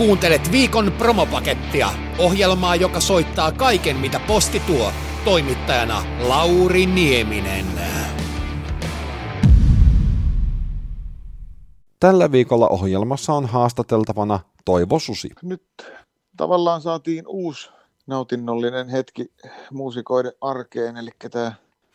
[0.00, 4.92] Kuuntelet viikon promopakettia, ohjelmaa, joka soittaa kaiken mitä posti tuo.
[5.24, 7.66] Toimittajana Lauri Nieminen.
[12.00, 15.30] Tällä viikolla ohjelmassa on haastateltavana Toivo Susi.
[15.42, 15.62] Nyt
[16.36, 17.70] tavallaan saatiin uusi
[18.06, 19.32] nautinnollinen hetki
[19.72, 21.52] muusikoiden arkeen, eli tämä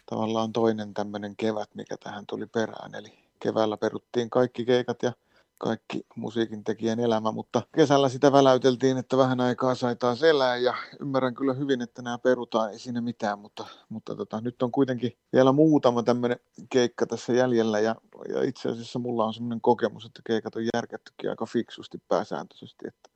[0.10, 2.96] tavallaan toinen tämmöinen kevät, mikä tähän tuli perään.
[2.96, 5.14] Eli keväällä peruttiin kaikki keikat ja
[5.60, 10.74] kaikki musiikin tekijän elämä, mutta kesällä sitä väläyteltiin, että vähän aikaa sai taas elää ja
[11.00, 15.18] ymmärrän kyllä hyvin, että nämä perutaan, ei siinä mitään, mutta, mutta tota, nyt on kuitenkin
[15.34, 16.40] vielä muutama tämmöinen
[16.70, 17.96] keikka tässä jäljellä ja,
[18.30, 23.10] ja itse asiassa mulla on semmoinen kokemus, että keikat on järkättykin aika fiksusti pääsääntöisesti, että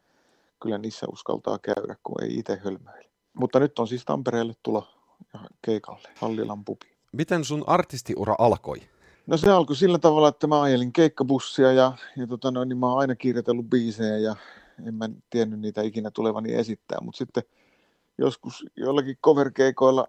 [0.61, 3.09] kyllä niissä uskaltaa käydä, kun ei itse hölmöile.
[3.33, 4.87] Mutta nyt on siis Tampereelle tulo
[5.61, 6.85] keikalle, Hallilan pubi.
[7.11, 8.81] Miten sun artistiura alkoi?
[9.29, 12.87] No se alkoi sillä tavalla, että mä ajelin keikkabussia ja, ja tota noin, niin mä
[12.87, 14.35] oon aina kirjoitellut biisejä ja
[14.87, 17.43] en mä tiennyt niitä ikinä tulevani esittää, mutta sitten
[18.17, 20.07] joskus jollakin cover-keikoilla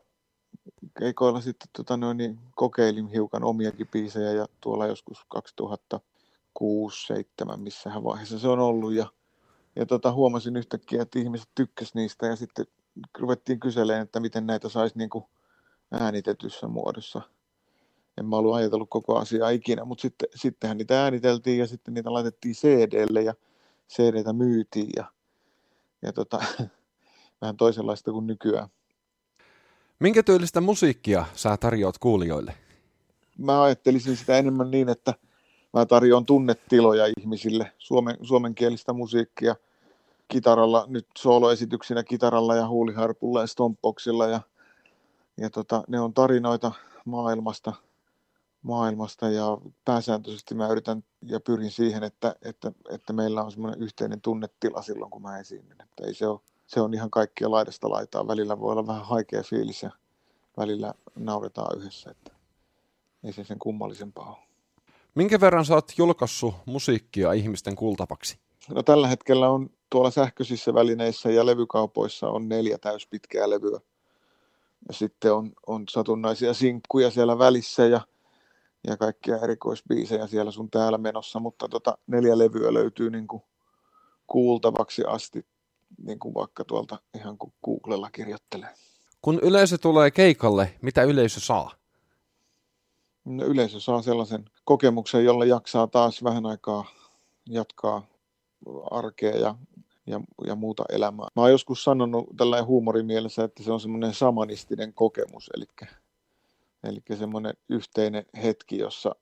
[0.98, 5.26] keikoilla sitten tota noin, niin kokeilin hiukan omiakin biisejä ja tuolla joskus
[6.62, 8.92] 2006-2007, missähän vaiheessa se on ollut.
[8.92, 9.06] Ja,
[9.76, 12.66] ja tota, huomasin yhtäkkiä, että ihmiset tykkäsivät niistä ja sitten
[13.18, 15.24] ruvettiin kyselemään, että miten näitä saisi niin kuin
[15.90, 17.22] äänitetyssä muodossa–
[18.18, 22.12] en mä ollut ajatellut koko asiaa ikinä, mutta sitten, sittenhän niitä ääniteltiin ja sitten niitä
[22.12, 23.34] laitettiin CDlle ja
[23.88, 25.04] CDtä myytiin ja,
[26.02, 26.44] ja tota,
[27.40, 28.68] vähän toisenlaista kuin nykyään.
[29.98, 32.54] Minkä tyylistä musiikkia sä tarjoat kuulijoille?
[33.38, 35.14] Mä ajattelisin sitä enemmän niin, että
[35.72, 39.56] mä tarjoan tunnetiloja ihmisille, suomen, suomenkielistä musiikkia
[40.28, 44.40] kitaralla, nyt sooloesityksinä kitaralla ja huuliharpulla ja stompboxilla ja,
[45.36, 46.72] ja tota, ne on tarinoita
[47.04, 47.72] maailmasta–
[48.62, 54.20] maailmasta ja pääsääntöisesti mä yritän ja pyrin siihen, että, että, että meillä on semmoinen yhteinen
[54.20, 55.82] tunnetila silloin, kun mä esiinnyn.
[55.82, 58.26] Että ei se, ole, se on ihan kaikkia laidasta laitaa.
[58.28, 59.90] Välillä voi olla vähän haikea fiilis ja
[60.56, 62.32] välillä nauretaan yhdessä, että
[63.24, 64.50] ei se sen kummallisempaa ole.
[65.14, 68.38] Minkä verran sä oot julkaissut musiikkia ihmisten kuultavaksi?
[68.74, 73.80] No tällä hetkellä on tuolla sähköisissä välineissä ja levykaupoissa on neljä täyspitkää levyä.
[74.88, 78.00] Ja sitten on, on satunnaisia sinkkuja siellä välissä ja
[78.86, 83.42] ja kaikkia erikoisbiisejä siellä sun täällä menossa, mutta tota, neljä levyä löytyy niin kuin
[84.26, 85.46] kuultavaksi asti,
[85.98, 88.74] niin kuin vaikka tuolta ihan kuin Googlella kirjoittelee.
[89.22, 91.70] Kun yleisö tulee keikalle, mitä yleisö saa?
[93.24, 96.84] No, yleisö saa sellaisen kokemuksen, jolla jaksaa taas vähän aikaa
[97.48, 98.06] jatkaa
[98.90, 99.54] arkea ja,
[100.06, 101.26] ja, ja muuta elämää.
[101.36, 105.64] Mä oon joskus sanonut tällainen huumorimielessä, että se on semmoinen samanistinen kokemus, eli
[106.84, 109.16] Eli semmoinen yhteinen hetki, jossa,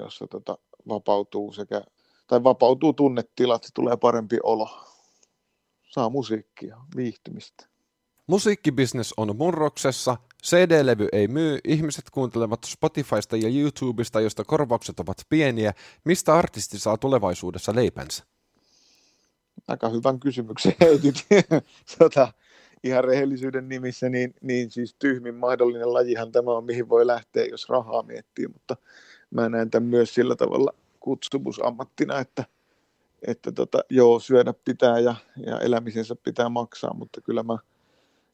[0.00, 0.58] jossa tota,
[0.88, 1.82] vapautuu sekä,
[2.26, 4.68] tai vapautuu tunnetilat, tulee parempi olo.
[5.82, 7.66] Saa musiikkia, viihtymistä.
[8.26, 15.72] Musiikkibisnes on murroksessa, CD-levy ei myy, ihmiset kuuntelevat Spotifysta ja YouTubesta, josta korvaukset ovat pieniä.
[16.04, 18.24] Mistä artisti saa tulevaisuudessa leipänsä?
[19.68, 21.26] Aika hyvän kysymyksen heitit.
[21.98, 22.32] tota,
[22.84, 27.68] ihan rehellisyyden nimissä, niin, niin siis tyhmin mahdollinen lajihan tämä on, mihin voi lähteä, jos
[27.68, 28.76] rahaa miettii, mutta
[29.30, 32.44] mä näen tämän myös sillä tavalla kutsumusammattina, että,
[33.26, 35.14] että tota, joo, syödä pitää ja,
[35.46, 37.58] ja elämisensä pitää maksaa, mutta kyllä mä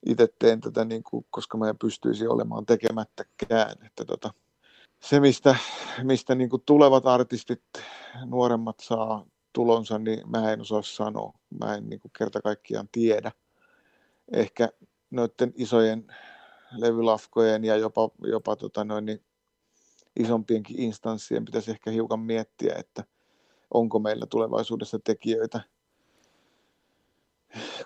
[0.07, 3.73] itse teen tätä, niin kuin, koska mä en pystyisi olemaan tekemättäkään.
[3.87, 4.35] Että tota,
[5.01, 5.57] se, mistä,
[6.03, 7.63] mistä niin kuin tulevat artistit,
[8.25, 11.33] nuoremmat saa tulonsa, niin mä en osaa sanoa.
[11.61, 13.33] Mä en niin kuin kerta kaikkiaan tiedä
[14.33, 14.69] ehkä
[15.11, 16.07] noiden isojen
[16.77, 19.23] levylafkojen ja jopa, jopa tota noin, niin
[20.17, 23.05] isompienkin instanssien pitäisi ehkä hiukan miettiä, että
[23.75, 25.61] onko meillä tulevaisuudessa tekijöitä,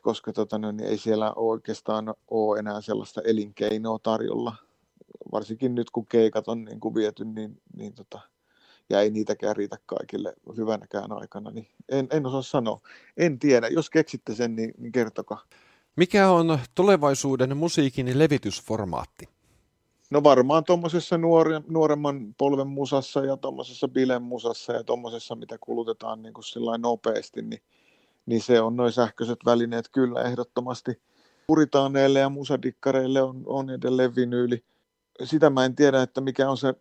[0.03, 4.57] koska tota noin, niin ei siellä oikeastaan ole enää sellaista elinkeinoa tarjolla,
[5.33, 8.21] varsinkin nyt kun keikat on niin kuin viety, niin, niin tota,
[8.91, 12.81] ja ei niitäkään riitä kaikille hyvänäkään aikana, niin en, en osaa sanoa.
[13.17, 15.43] En tiedä, jos keksitte sen, niin, niin kertokaa.
[15.97, 19.29] Mikä on tulevaisuuden musiikin levitysformaatti?
[20.11, 26.23] No varmaan tuommoisessa nuore, nuoremman polven musassa ja tuommoisessa bilen musassa ja tuommoisessa, mitä kulutetaan
[26.23, 26.45] niin kuin
[26.79, 27.63] nopeasti, niin,
[28.27, 31.01] niin se on noin sähköiset välineet kyllä ehdottomasti.
[31.47, 34.65] Puritaaneille ja musadikkareille on, on edelleen vinyyli.
[35.25, 36.75] Sitä mä en tiedä, että mikä on se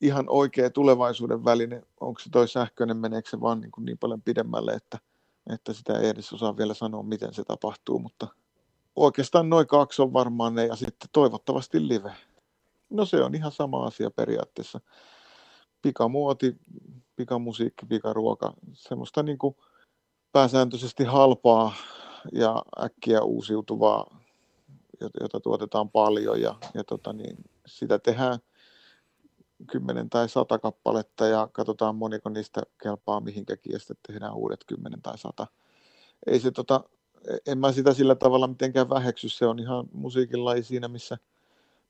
[0.00, 1.82] ihan oikea tulevaisuuden väline.
[2.00, 4.98] Onko se toi sähköinen, meneekö se vaan niin, kuin niin paljon pidemmälle, että,
[5.52, 8.26] että sitä ei edes osaa vielä sanoa, miten se tapahtuu, mutta
[8.98, 12.12] oikeastaan noin kaksi on varmaan ne ja sitten toivottavasti live.
[12.90, 14.80] No se on ihan sama asia periaatteessa.
[15.82, 16.56] Pikamuoti,
[17.16, 19.56] pikamusiikki, pikaruoka, semmoista niin kuin
[20.32, 21.74] pääsääntöisesti halpaa
[22.32, 24.20] ja äkkiä uusiutuvaa,
[25.20, 27.36] jota tuotetaan paljon ja, ja tota niin,
[27.66, 28.38] sitä tehdään
[29.66, 35.02] kymmenen tai sata kappaletta ja katsotaan moniko niistä kelpaa mihinkäkin ja sitten tehdään uudet kymmenen
[35.02, 35.46] tai sata.
[36.26, 36.84] Ei se tota,
[37.46, 41.18] en mä sitä sillä tavalla mitenkään väheksy, se on ihan musiikin laji siinä, missä,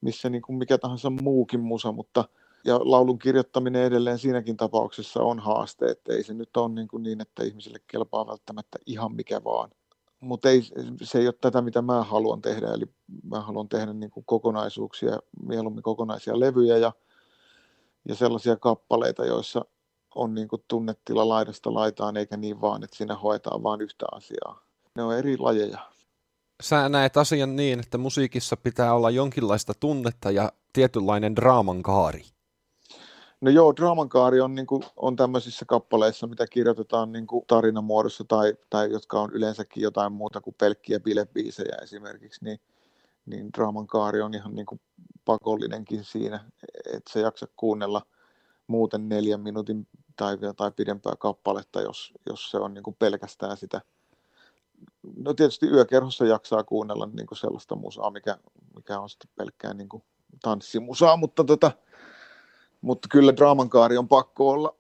[0.01, 2.25] missä niin kuin mikä tahansa muukin musa, mutta
[2.65, 7.03] ja laulun kirjoittaminen edelleen siinäkin tapauksessa on haaste, että ei se nyt ole niin, kuin
[7.03, 9.71] niin että ihmisille kelpaa välttämättä ihan mikä vaan.
[10.21, 10.63] Mutta ei,
[11.03, 12.85] se ei ole tätä, mitä mä haluan tehdä, eli
[13.23, 16.93] mä haluan tehdä niin kuin kokonaisuuksia, mieluummin kokonaisia levyjä ja,
[18.09, 19.65] ja sellaisia kappaleita, joissa
[20.15, 24.68] on niin kuin tunnetila laidasta laitaan, eikä niin vaan, että siinä hoetaan vain yhtä asiaa.
[24.99, 25.79] Ne on eri lajeja.
[26.63, 32.23] Sä näet asian niin, että musiikissa pitää olla jonkinlaista tunnetta ja tietynlainen draaman kaari.
[33.41, 38.25] No joo, draaman kaari on, niin kuin, on tämmöisissä kappaleissa, mitä kirjoitetaan niin kuin tarinamuodossa
[38.29, 42.61] tai, tai jotka on yleensäkin jotain muuta kuin pelkkiä bilebiisejä esimerkiksi, niin,
[43.27, 44.81] niin draaman kaari on ihan niin kuin
[45.25, 46.45] pakollinenkin siinä,
[46.87, 48.03] että se jaksa kuunnella
[48.67, 53.81] muuten neljän minuutin tai, tai pidempää kappaletta, jos, jos se on niin kuin pelkästään sitä.
[55.17, 58.39] No tietysti yökerhossa jaksaa kuunnella niin kuin sellaista musaa, mikä,
[58.77, 60.03] mikä on sitten pelkkää niin kuin
[60.43, 61.71] tanssimusaa, mutta tota,
[62.81, 64.75] mutta kyllä draamankaari on pakko olla.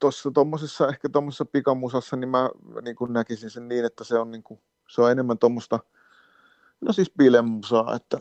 [0.00, 2.50] Tuossa tuommoisessa, ehkä tuommoisessa pikamusassa, niin mä
[2.82, 5.78] niin kuin näkisin sen niin, että se on, niin kuin, se on enemmän tuommoista,
[6.80, 8.18] no siis bilemusaa, että,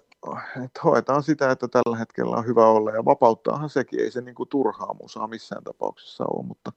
[0.65, 4.35] että hoetaan sitä, että tällä hetkellä on hyvä olla ja vapauttaahan sekin, ei se niin
[4.35, 6.71] kuin turhaa musaa missään tapauksessa ole, mutta,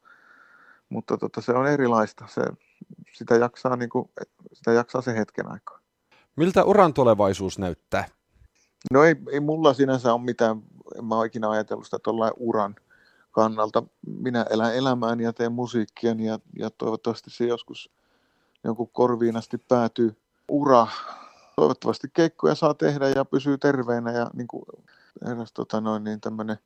[0.89, 2.43] mutta tota, se on erilaista, se,
[3.13, 4.11] sitä, jaksaa, niin kuin,
[4.53, 5.79] sitä jaksaa se hetken aikaa.
[6.37, 8.09] Miltä uran tulevaisuus näyttää?
[8.93, 10.63] No ei, ei mulla sinänsä ole mitään
[10.99, 11.99] en mä ole ikinä ajatellut sitä
[12.37, 12.75] uran
[13.31, 13.83] kannalta.
[14.07, 17.91] Minä elän elämääni ja teen musiikkia ja, ja toivottavasti se joskus
[18.65, 20.17] jonkun korviin asti päätyy
[20.49, 20.87] ura.
[21.57, 24.65] Toivottavasti keikkoja saa tehdä ja pysyy terveenä ja niin kuin
[25.31, 26.59] eräs tota noin, niin tämmöinen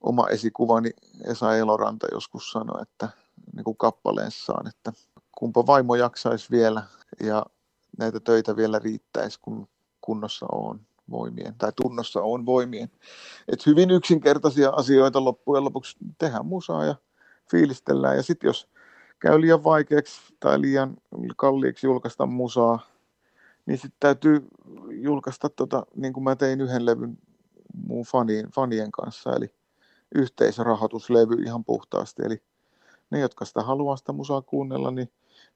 [0.00, 0.90] oma esikuvani
[1.24, 3.08] Esa Eloranta joskus sanoi, että
[3.56, 4.92] niin kuin kappaleessaan, että
[5.36, 6.82] kumpa vaimo jaksaisi vielä
[7.20, 7.46] ja
[7.98, 9.68] näitä töitä vielä riittäisi, kun
[10.00, 10.80] kunnossa on
[11.10, 12.90] voimien tai tunnossa on voimien.
[13.48, 16.94] Et hyvin yksinkertaisia asioita loppujen lopuksi tehdään musaa ja
[17.50, 18.16] fiilistellään.
[18.16, 18.68] Ja sitten jos
[19.18, 20.96] käy liian vaikeaksi tai liian
[21.36, 22.78] kalliiksi julkaista musaa,
[23.66, 24.46] niin sitten täytyy
[24.90, 27.18] julkaista, tota, niin kuin mä tein yhden levyn
[27.86, 29.54] muun fanien, fanien kanssa, eli
[30.14, 32.22] yhteisrahoituslevy ihan puhtaasti.
[32.24, 32.42] Eli
[33.10, 35.10] ne, jotka sitä haluaa sitä musaa kuunnella, niin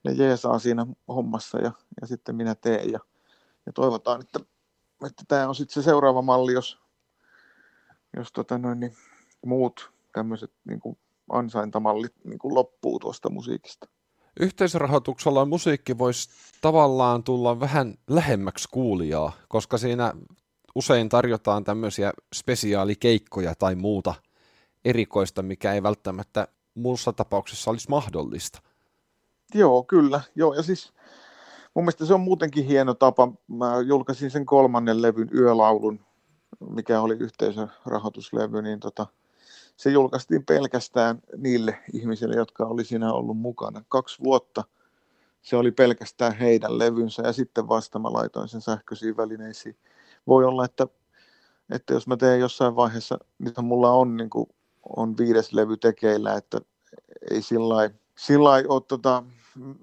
[0.05, 2.93] ne jeesaa siinä hommassa ja, ja sitten minä teen.
[2.93, 3.01] Ja,
[3.67, 4.41] ja toivotaan, että
[5.07, 6.79] että tämä on sitten se seuraava malli, jos,
[8.17, 8.97] jos tota noin, niin
[9.47, 10.81] muut tämmöiset niin
[11.31, 13.89] ansaintamallit niin kuin loppuu tuosta musiikista.
[14.41, 16.31] Yhteisrahoituksella musiikki voisi
[16.61, 20.15] tavallaan tulla vähän lähemmäksi kuulijaa, koska siinä
[20.75, 24.15] usein tarjotaan tämmöisiä spesiaalikeikkoja tai muuta
[24.85, 28.63] erikoista, mikä ei välttämättä muussa tapauksessa olisi mahdollista.
[29.55, 30.21] Joo, kyllä.
[30.35, 30.93] Joo, ja siis
[31.75, 33.33] mun mielestä se on muutenkin hieno tapa.
[33.49, 36.01] Mä julkaisin sen kolmannen levyn Yölaulun,
[36.71, 39.07] mikä oli yhteisörahoituslevy, niin tota,
[39.77, 43.83] se julkaistiin pelkästään niille ihmisille, jotka oli siinä ollut mukana.
[43.89, 44.65] Kaksi vuotta
[45.43, 49.77] se oli pelkästään heidän levynsä ja sitten vasta mä laitoin sen sähköisiin välineisiin.
[50.27, 50.87] Voi olla, että,
[51.71, 54.47] että jos mä teen jossain vaiheessa, nyt mulla on, niin kuin,
[54.97, 56.61] on viides levy tekeillä, että
[57.31, 57.75] ei sillä
[58.45, 59.23] lailla ole tota,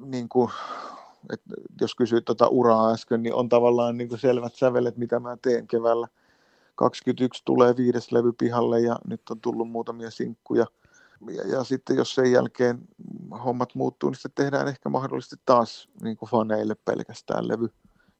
[0.05, 0.51] niin kuin,
[1.33, 1.41] et
[1.81, 5.67] jos kysyit tuota uraa äsken, niin on tavallaan niin kuin selvät sävelet, mitä mä teen
[5.67, 6.07] keväällä.
[6.75, 10.65] 21 tulee viides levy pihalle ja nyt on tullut muutamia sinkkuja.
[11.31, 12.79] Ja, ja sitten jos sen jälkeen
[13.45, 17.69] hommat muuttuu, niin sitten tehdään ehkä mahdollisesti taas niin kuin faneille pelkästään levy,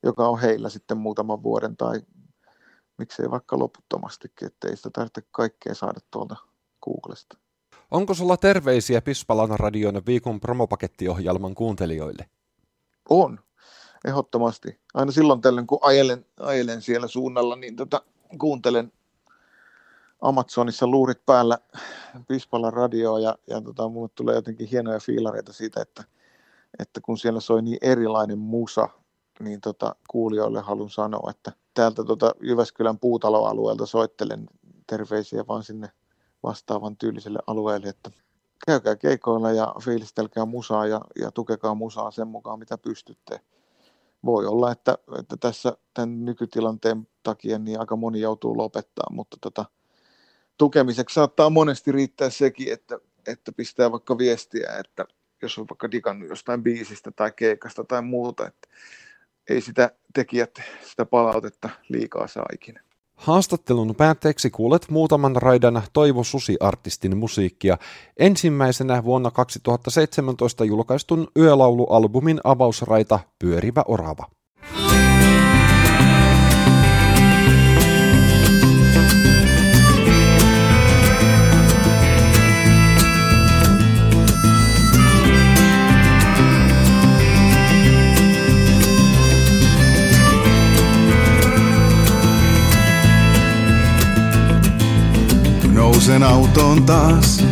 [0.04, 2.02] joka on heillä sitten muutaman vuoden tai
[2.98, 6.36] miksei vaikka loputtomastikin, ettei sitä tarvitse kaikkea saada tuolta
[6.86, 7.38] Googlesta.
[7.92, 12.26] Onko sulla terveisiä Pispalan radion viikon promopakettiohjelman kuuntelijoille?
[13.10, 13.40] On,
[14.06, 14.80] ehdottomasti.
[14.94, 18.02] Aina silloin tällöin, kun ajelen, ajelen siellä suunnalla, niin tota,
[18.40, 18.92] kuuntelen
[20.22, 21.58] Amazonissa luurit päällä
[22.28, 26.04] Pispalan radioa ja, ja tota, mulle tulee jotenkin hienoja fiilareita siitä, että,
[26.80, 28.90] että kun siellä soi niin erilainen musa,
[29.40, 34.50] niin tota, kuulijoille haluan sanoa, että täältä tota Jyväskylän puutaloalueelta soittelen
[34.88, 35.92] terveisiä vaan sinne
[36.44, 38.12] vastaavan tyyliselle alueelle, että
[38.66, 43.40] käykää keikoilla ja fiilistelkää musaa ja, ja tukekaa musaa sen mukaan, mitä pystytte.
[44.26, 49.66] Voi olla, että, että tässä tämän nykytilanteen takia niin aika moni joutuu lopettaa, mutta tota,
[50.58, 55.06] tukemiseksi saattaa monesti riittää sekin, että, että pistää vaikka viestiä, että,
[55.42, 58.48] jos on vaikka digannut jostain biisistä tai keikasta tai muuta.
[58.48, 58.68] Että
[59.50, 62.87] ei sitä tekijät sitä palautetta liikaa saa ikinä.
[63.18, 67.78] Haastattelun päätteeksi kuulet muutaman raidan Toivo Susi-artistin musiikkia.
[68.20, 74.26] Ensimmäisenä vuonna 2017 julkaistun yölaulualbumin avausraita Pyörivä orava.
[95.98, 97.44] Nousen autoon taas,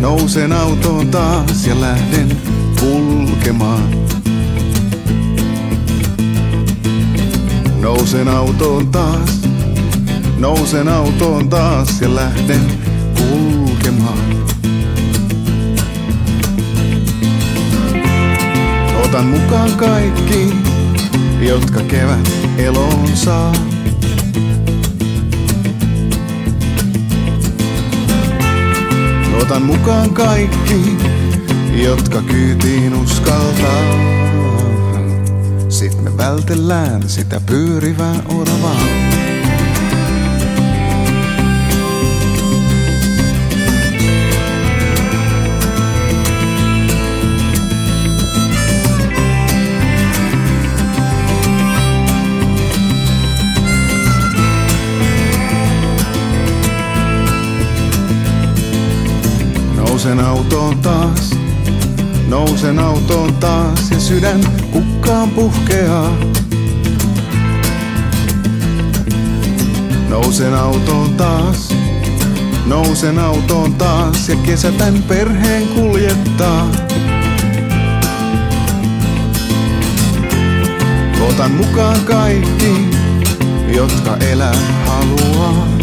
[0.00, 2.36] nousen autoon taas ja lähden
[2.80, 3.88] kulkemaan.
[7.80, 9.40] Nousen autoon taas,
[10.38, 12.62] nousen autoon taas ja lähden
[13.16, 14.46] kulkemaan.
[19.04, 20.52] Otan mukaan kaikki,
[21.40, 23.71] jotka kevät eloon saa.
[29.42, 30.96] Otan mukaan kaikki,
[31.84, 33.82] jotka kyytiin uskaltaa.
[35.68, 38.76] Sitten me vältellään sitä pyörivää oravaa.
[60.02, 61.30] Nousen autoon taas,
[62.28, 64.40] nousen autoon taas ja sydän
[64.72, 66.16] kukkaan puhkeaa.
[70.08, 71.74] Nousen autoon taas,
[72.66, 76.68] nousen autoon taas ja kesätän perheen kuljettaa.
[81.28, 82.90] Otan mukaan kaikki,
[83.74, 84.56] jotka elää
[84.86, 85.81] haluaa.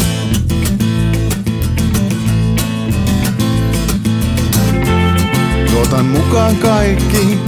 [6.40, 7.38] Mukaan kaikki,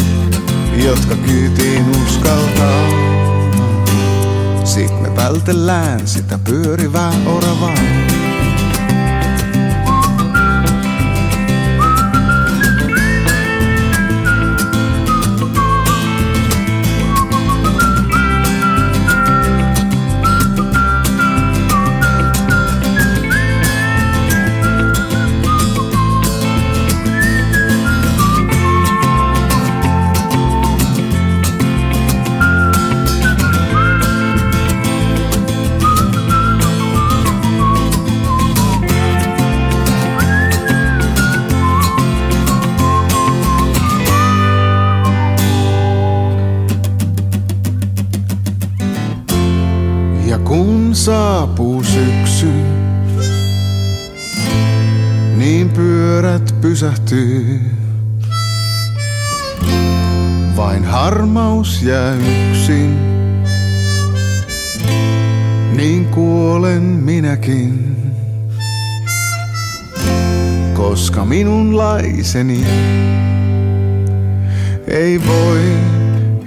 [0.84, 2.88] jotka kyytiin uskaltaa.
[4.64, 8.01] Sitten me vältellään sitä pyörivää oravaa.
[50.32, 52.52] Ja kun saapuu syksy,
[55.36, 57.60] niin pyörät pysähtyy.
[60.56, 62.98] Vain harmaus jää yksin,
[65.76, 67.96] niin kuolen minäkin.
[70.74, 72.64] Koska minunlaiseni
[74.88, 75.60] ei voi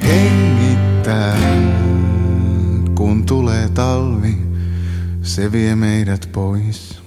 [0.03, 1.37] hengittää.
[2.95, 4.37] Kun tulee talvi,
[5.21, 7.04] se vie meidät pois.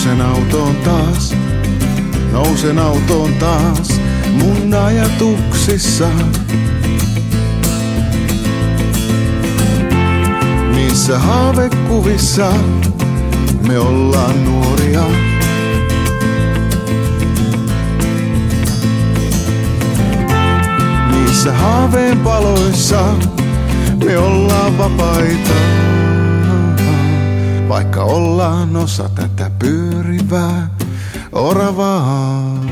[0.00, 1.36] Nousen autoon taas,
[2.32, 4.00] nousen autoon taas
[4.32, 6.08] mun ajatuksissa.
[10.74, 12.52] Niissä haavekuvissa
[13.68, 15.04] me ollaan nuoria.
[21.10, 23.04] Niissä haaveen paloissa
[24.04, 25.54] me ollaan vapaita.
[27.70, 30.76] Vaikka ollaan osa tätä pyörivää
[31.32, 32.64] oravaa.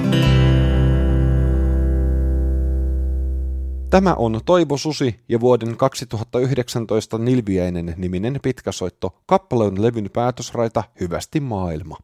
[3.90, 9.16] Tämä on Toivo Susi ja vuoden 2019 Nilviäinen niminen pitkäsoitto.
[9.26, 11.96] Kappale on levyn päätösraita Hyvästi maailma.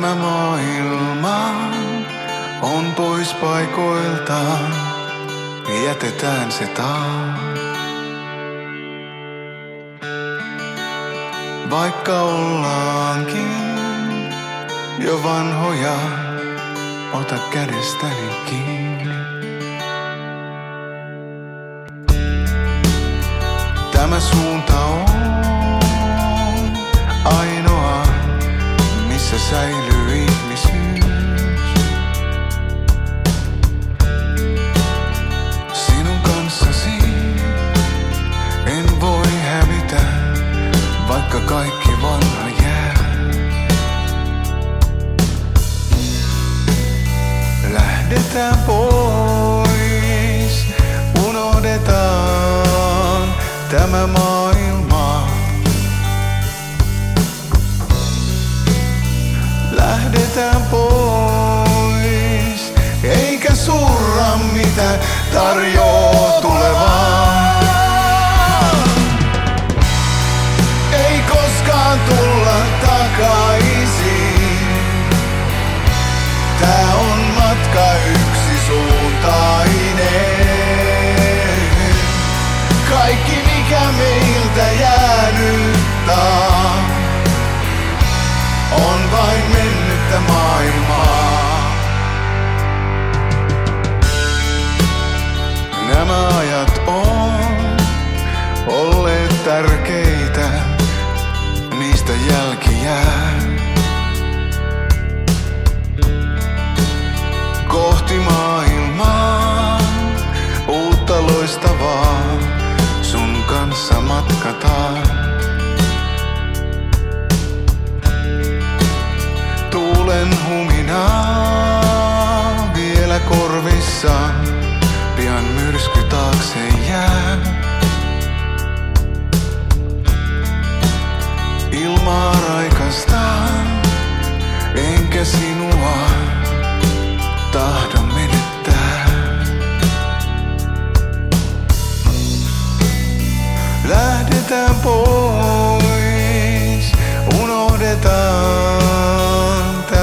[0.00, 1.50] Tämä maailma
[2.62, 4.74] on pois paikoiltaan,
[5.86, 7.40] jätetään se taas.
[11.70, 13.52] Vaikka ollaankin
[14.98, 15.96] jo vanhoja,
[17.12, 19.14] ota kädestäni kiinni.
[23.92, 24.57] Tämä suunta
[38.68, 40.00] En voi hävitä,
[41.08, 42.94] vaikka kaikki vanha jää.
[47.72, 50.66] Lähdetään pois,
[51.28, 53.34] unohdetaan
[53.70, 55.28] tämä maailma.
[59.70, 62.72] Lähdetään pois,
[63.04, 64.98] eikä surra mitä
[65.32, 65.87] tarjoa.
[96.08, 96.37] summer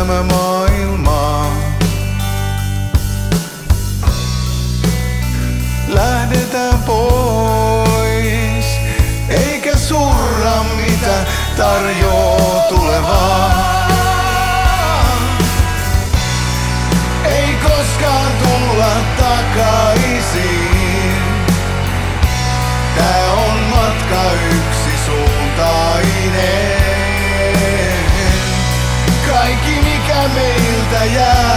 [0.05, 1.53] Ymmärrämme maailmaa.
[5.87, 8.65] Lähdetään pois,
[9.29, 11.25] eikä surra mitä
[11.57, 13.51] tarjoaa tulevaa.
[17.25, 20.74] Ei koskaan tulla takaisin.
[31.03, 31.54] yeah.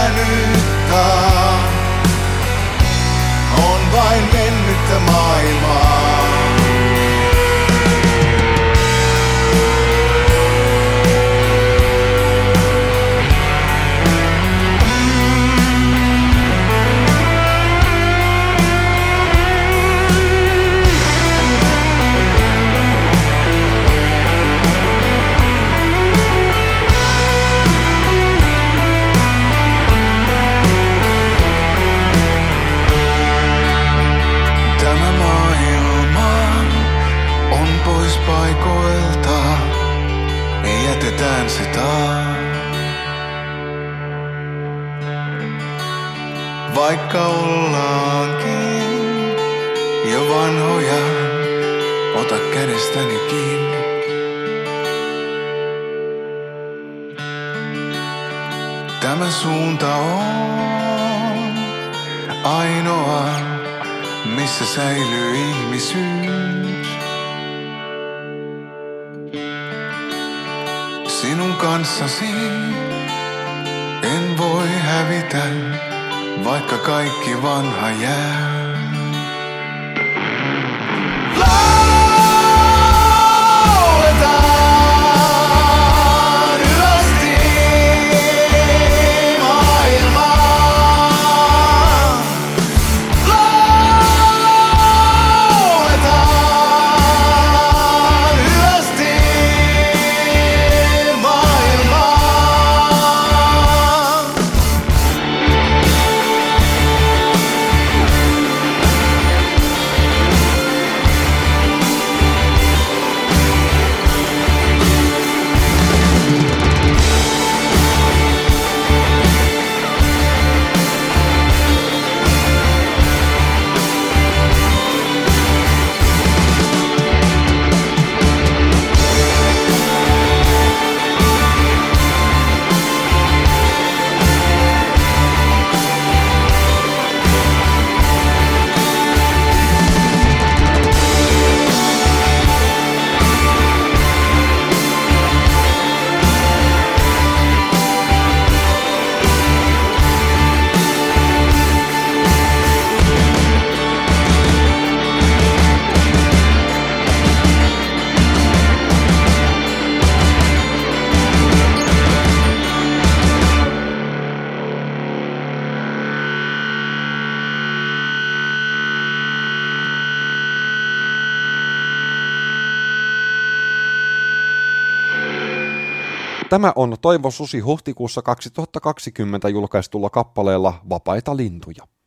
[176.49, 181.98] Tämä on Toivo Susi huhtikuussa 2020 julkaistulla kappaleella Vapaita lintuja.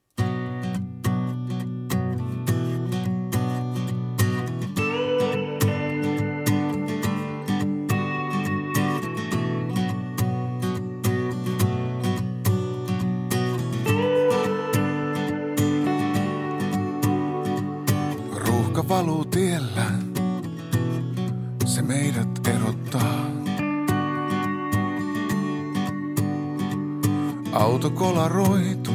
[28.03, 28.91] Kolaroitu,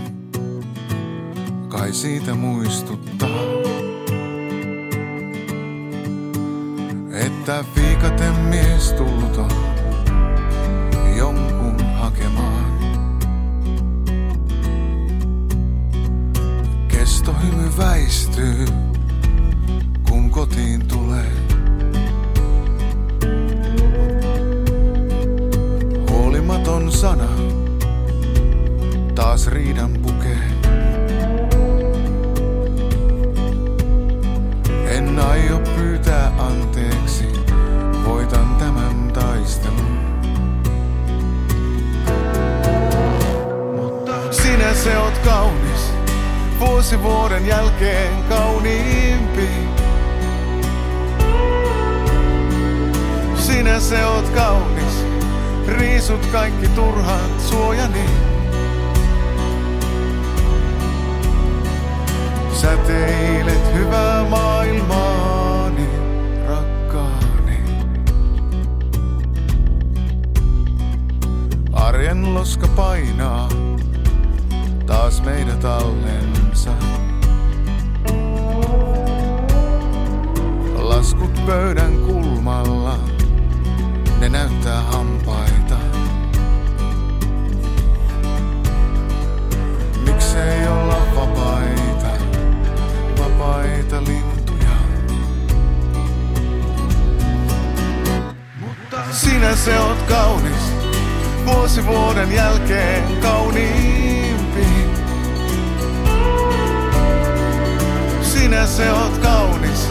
[1.69, 3.06] kai siitä muistuttaa.
[46.87, 49.49] Vuosi vuoden jälkeen kauniimpi.
[53.35, 55.05] Sinä se oot kaunis,
[55.67, 58.05] riisut kaikki turhat suojani.
[62.53, 65.89] Säteilet hyvää maailmaani,
[66.47, 67.59] rakkaani.
[71.73, 73.49] Arjen loska painaa
[74.85, 75.65] taas meidät
[76.57, 76.71] allensa.
[80.75, 82.99] Laskut pöydän kulmalla,
[84.19, 85.77] ne näyttää hampaita.
[90.05, 92.23] Miksei olla vapaita,
[93.19, 94.77] vapaita lintuja?
[98.59, 100.73] Mutta sinä se oot kaunis,
[101.45, 104.16] vuosi vuoden jälkeen kauniimpi.
[108.47, 109.89] Sinä se oot kaunis,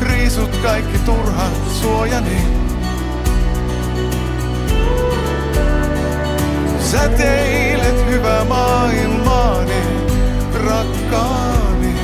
[0.00, 2.38] riisut kaikki turhat suojani.
[6.80, 9.82] Säteilet hyvä maailmaani,
[10.66, 11.94] rakkaani.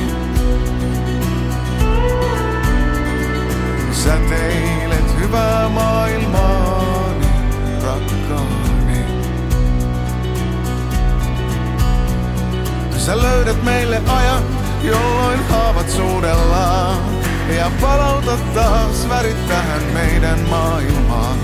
[3.91, 7.27] Säteilet hyvää maailmaani,
[7.83, 9.05] rakkaani.
[12.97, 16.97] Sä löydät meille ajan, jolloin haavat suudellaan.
[17.55, 21.37] Ja palautat taas värit tähän meidän maailmaan.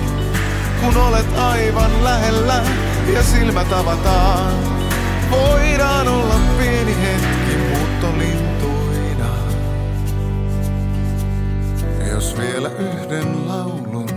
[0.82, 2.64] Kun olet aivan lähellä
[3.14, 4.54] ja silmät avataan.
[5.32, 9.30] Voidaan olla pieni hetki muuttolintuina.
[12.10, 14.10] Jos vielä yhden laulun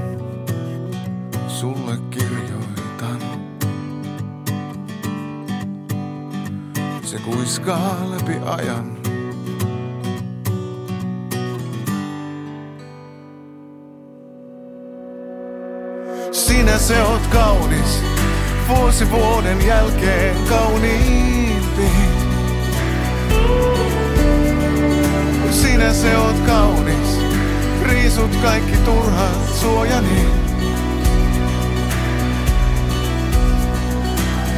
[1.49, 3.23] sulle kirjoitan.
[7.03, 8.98] Se kuiskaa läpi ajan.
[16.89, 18.03] Se oot kaunis,
[18.69, 21.91] vuosi vuoden jälkeen kauniimpi.
[25.51, 27.21] Sinä se oot kaunis,
[27.83, 30.29] riisut kaikki turhat suojani.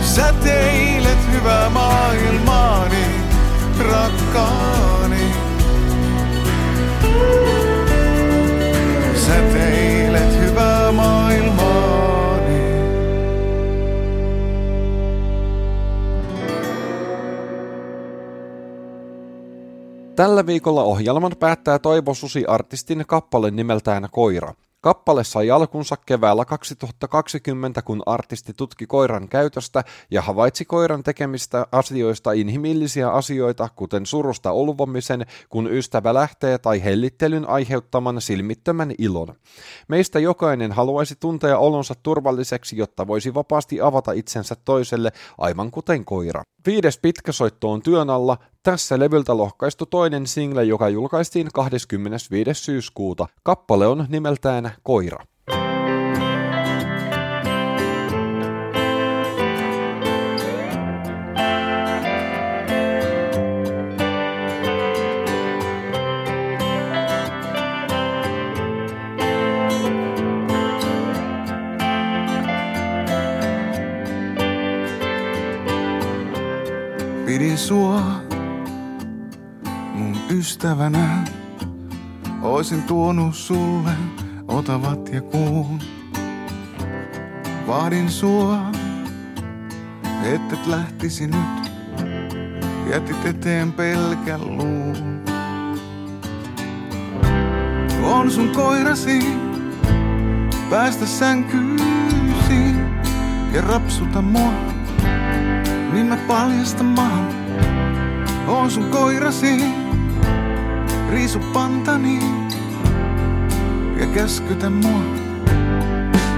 [0.02, 3.04] Säteilet hyvää maailmaani,
[3.78, 5.34] rakkaani.
[9.14, 11.49] Säteilet hyvää maailmaani.
[20.20, 24.54] Tällä viikolla ohjelman päättää Toivo Susi artistin kappale nimeltään Koira.
[24.80, 32.32] Kappale sai alkunsa keväällä 2020, kun artisti tutki koiran käytöstä ja havaitsi koiran tekemistä asioista
[32.32, 39.34] inhimillisiä asioita, kuten surusta olvomisen, kun ystävä lähtee tai hellittelyn aiheuttaman silmittömän ilon.
[39.88, 46.42] Meistä jokainen haluaisi tuntea olonsa turvalliseksi, jotta voisi vapaasti avata itsensä toiselle, aivan kuten koira.
[46.66, 52.54] Viides pitkäsoitto on työn alla, tässä levyltä lohkaistu toinen single, joka julkaistiin 25.
[52.54, 53.26] syyskuuta.
[53.42, 55.24] Kappale on nimeltään Koira.
[77.66, 78.02] Sua
[79.94, 81.24] mun ystävänä.
[82.42, 83.90] Oisin tuonut sulle
[84.48, 85.80] otavat ja kuun.
[87.66, 88.58] Vaadin sua,
[90.22, 91.72] et lähtisi nyt.
[92.90, 94.96] Jätit eteen pelkän luun.
[98.04, 99.36] On sun koirasi,
[100.70, 102.74] päästä sänkyisi
[103.52, 104.52] ja rapsuta mua.
[105.92, 107.39] Niin mä paljastan maan.
[108.50, 109.64] On sun koirasi,
[111.10, 112.18] riisu pantani
[114.00, 115.02] ja käskytä mua.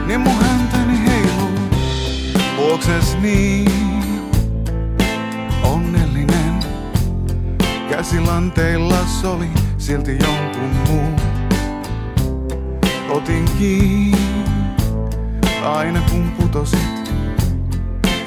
[0.06, 1.50] Niin mun häntäni heiluu,
[2.56, 3.70] luokses niin
[5.62, 6.60] onnellinen.
[7.90, 11.20] Käsilanteilla soli silti jonkun muu.
[13.08, 14.18] Otin kiinni
[15.64, 17.12] aina kun putosit.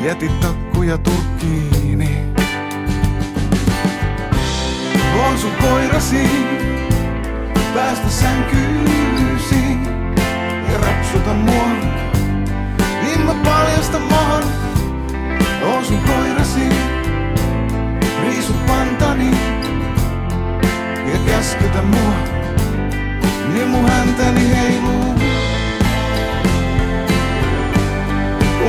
[0.04, 2.45] Jätit takkuja turkkiini.
[5.24, 6.30] On sun koirasi,
[7.74, 9.78] päästä sänkyysi
[10.72, 11.68] ja rapsuta mua.
[13.04, 14.44] Niin mä paljasta maan,
[15.64, 16.70] on sun koirasi,
[18.22, 19.32] riisu pantani
[21.14, 22.14] ja käskytä mua.
[23.54, 25.16] Niin mun häntäni heiluu.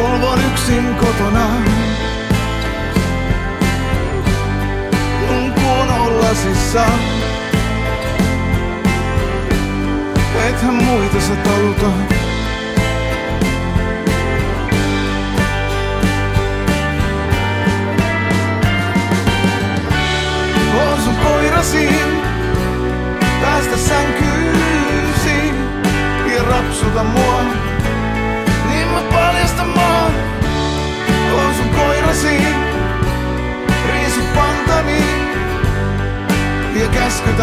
[0.04, 1.85] Ulvon yksin kotona.
[5.86, 6.84] Mun kuonolasissa.
[10.48, 11.86] Ethän muita sä taluta.
[20.90, 21.88] On sun koirasi,
[23.40, 25.54] päästä sänkyysi
[26.34, 27.25] ja rapsuta mua.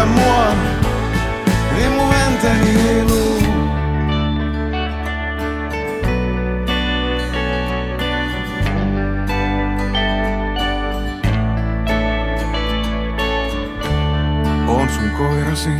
[0.06, 0.54] Mua.
[1.76, 3.42] Niin mun häntäni heiluu.
[14.68, 15.70] On sun koirasi,